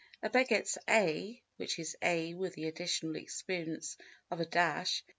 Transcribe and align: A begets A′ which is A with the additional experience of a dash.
A 0.23 0.31
begets 0.31 0.79
A′ 0.89 1.43
which 1.57 1.77
is 1.77 1.95
A 2.01 2.33
with 2.33 2.55
the 2.55 2.65
additional 2.65 3.15
experience 3.17 3.97
of 4.31 4.39
a 4.39 4.45
dash. 4.47 5.03